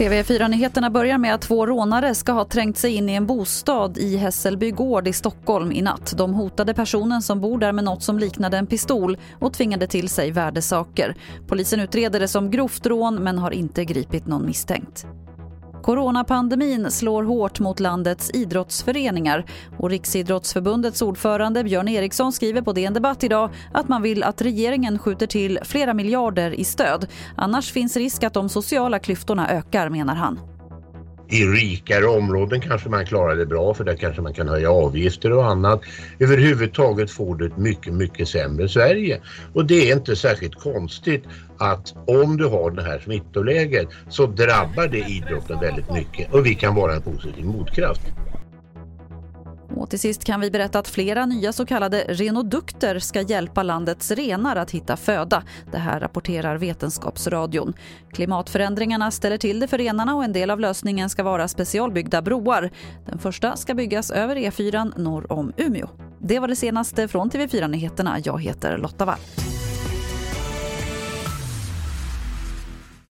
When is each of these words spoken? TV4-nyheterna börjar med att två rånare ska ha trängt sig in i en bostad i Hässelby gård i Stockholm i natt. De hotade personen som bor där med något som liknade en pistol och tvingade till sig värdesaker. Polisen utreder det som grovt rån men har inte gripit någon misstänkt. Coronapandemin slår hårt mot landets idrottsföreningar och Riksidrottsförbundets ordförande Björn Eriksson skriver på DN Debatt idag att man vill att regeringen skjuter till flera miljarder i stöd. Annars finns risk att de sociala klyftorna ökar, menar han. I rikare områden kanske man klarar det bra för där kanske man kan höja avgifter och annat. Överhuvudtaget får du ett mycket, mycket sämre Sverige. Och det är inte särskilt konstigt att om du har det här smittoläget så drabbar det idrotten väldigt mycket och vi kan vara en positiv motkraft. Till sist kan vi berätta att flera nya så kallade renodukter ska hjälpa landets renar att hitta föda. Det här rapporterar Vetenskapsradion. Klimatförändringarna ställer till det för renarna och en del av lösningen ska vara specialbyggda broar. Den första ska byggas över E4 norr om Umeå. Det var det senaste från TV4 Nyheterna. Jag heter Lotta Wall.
TV4-nyheterna 0.00 0.90
börjar 0.90 1.18
med 1.18 1.34
att 1.34 1.40
två 1.40 1.66
rånare 1.66 2.14
ska 2.14 2.32
ha 2.32 2.44
trängt 2.44 2.76
sig 2.76 2.94
in 2.94 3.08
i 3.08 3.14
en 3.14 3.26
bostad 3.26 3.98
i 3.98 4.16
Hässelby 4.16 4.70
gård 4.70 5.08
i 5.08 5.12
Stockholm 5.12 5.72
i 5.72 5.82
natt. 5.82 6.14
De 6.16 6.34
hotade 6.34 6.74
personen 6.74 7.22
som 7.22 7.40
bor 7.40 7.58
där 7.58 7.72
med 7.72 7.84
något 7.84 8.02
som 8.02 8.18
liknade 8.18 8.58
en 8.58 8.66
pistol 8.66 9.18
och 9.38 9.52
tvingade 9.52 9.86
till 9.86 10.08
sig 10.08 10.30
värdesaker. 10.30 11.16
Polisen 11.46 11.80
utreder 11.80 12.20
det 12.20 12.28
som 12.28 12.50
grovt 12.50 12.86
rån 12.86 13.14
men 13.14 13.38
har 13.38 13.50
inte 13.50 13.84
gripit 13.84 14.26
någon 14.26 14.46
misstänkt. 14.46 15.06
Coronapandemin 15.82 16.90
slår 16.90 17.22
hårt 17.22 17.60
mot 17.60 17.80
landets 17.80 18.30
idrottsföreningar 18.34 19.44
och 19.78 19.90
Riksidrottsförbundets 19.90 21.02
ordförande 21.02 21.64
Björn 21.64 21.88
Eriksson 21.88 22.32
skriver 22.32 22.62
på 22.62 22.72
DN 22.72 22.94
Debatt 22.94 23.24
idag 23.24 23.50
att 23.72 23.88
man 23.88 24.02
vill 24.02 24.22
att 24.22 24.42
regeringen 24.42 24.98
skjuter 24.98 25.26
till 25.26 25.58
flera 25.62 25.94
miljarder 25.94 26.50
i 26.50 26.64
stöd. 26.64 27.06
Annars 27.36 27.72
finns 27.72 27.96
risk 27.96 28.22
att 28.22 28.34
de 28.34 28.48
sociala 28.48 28.98
klyftorna 28.98 29.50
ökar, 29.50 29.88
menar 29.88 30.14
han. 30.14 30.49
I 31.30 31.44
rikare 31.44 32.06
områden 32.06 32.60
kanske 32.60 32.88
man 32.88 33.06
klarar 33.06 33.36
det 33.36 33.46
bra 33.46 33.74
för 33.74 33.84
där 33.84 33.96
kanske 33.96 34.22
man 34.22 34.34
kan 34.34 34.48
höja 34.48 34.70
avgifter 34.70 35.32
och 35.32 35.46
annat. 35.46 35.80
Överhuvudtaget 36.18 37.10
får 37.10 37.34
du 37.34 37.46
ett 37.46 37.56
mycket, 37.56 37.94
mycket 37.94 38.28
sämre 38.28 38.68
Sverige. 38.68 39.20
Och 39.54 39.64
det 39.64 39.90
är 39.90 39.96
inte 39.96 40.16
särskilt 40.16 40.54
konstigt 40.54 41.24
att 41.58 41.94
om 42.06 42.36
du 42.36 42.44
har 42.44 42.70
det 42.70 42.82
här 42.82 42.98
smittoläget 42.98 43.88
så 44.08 44.26
drabbar 44.26 44.88
det 44.88 44.98
idrotten 44.98 45.60
väldigt 45.60 45.90
mycket 45.90 46.34
och 46.34 46.46
vi 46.46 46.54
kan 46.54 46.74
vara 46.74 46.94
en 46.94 47.02
positiv 47.02 47.44
motkraft. 47.44 48.02
Till 49.90 50.00
sist 50.00 50.24
kan 50.24 50.40
vi 50.40 50.50
berätta 50.50 50.78
att 50.78 50.88
flera 50.88 51.26
nya 51.26 51.52
så 51.52 51.66
kallade 51.66 52.04
renodukter 52.08 52.98
ska 52.98 53.20
hjälpa 53.20 53.62
landets 53.62 54.10
renar 54.10 54.56
att 54.56 54.70
hitta 54.70 54.96
föda. 54.96 55.42
Det 55.72 55.78
här 55.78 56.00
rapporterar 56.00 56.56
Vetenskapsradion. 56.56 57.72
Klimatförändringarna 58.12 59.10
ställer 59.10 59.38
till 59.38 59.60
det 59.60 59.68
för 59.68 59.78
renarna 59.78 60.14
och 60.14 60.24
en 60.24 60.32
del 60.32 60.50
av 60.50 60.60
lösningen 60.60 61.10
ska 61.10 61.22
vara 61.22 61.48
specialbyggda 61.48 62.22
broar. 62.22 62.70
Den 63.06 63.18
första 63.18 63.56
ska 63.56 63.74
byggas 63.74 64.10
över 64.10 64.36
E4 64.36 64.98
norr 64.98 65.32
om 65.32 65.52
Umeå. 65.56 65.88
Det 66.18 66.38
var 66.38 66.48
det 66.48 66.56
senaste 66.56 67.08
från 67.08 67.30
TV4 67.30 67.68
Nyheterna. 67.68 68.18
Jag 68.24 68.42
heter 68.42 68.78
Lotta 68.78 69.04
Wall. 69.04 69.18